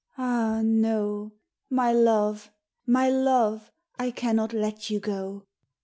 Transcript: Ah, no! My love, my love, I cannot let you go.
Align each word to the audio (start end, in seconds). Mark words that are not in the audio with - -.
Ah, 0.17 0.63
no! 0.65 1.33
My 1.69 1.93
love, 1.93 2.49
my 2.87 3.07
love, 3.07 3.71
I 3.99 4.09
cannot 4.09 4.51
let 4.51 4.89
you 4.89 4.99
go. 4.99 5.45